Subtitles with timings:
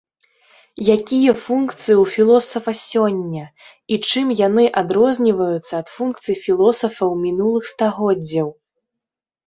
[0.95, 8.47] Якія функцыі ў філосафа сёння і чым яны адрозніваюцца ад функцый філосафаў мінулых стагоддзяў?